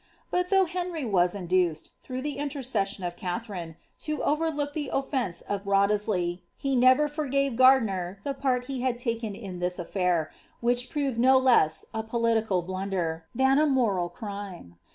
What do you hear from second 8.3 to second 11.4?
psrt he had taken in this aflair, which proved no